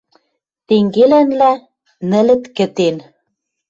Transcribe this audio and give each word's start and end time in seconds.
Тенгелӓнлӓ, 0.67 1.53
нӹлӹт 2.09 2.43
«кӹтен» 2.57 2.95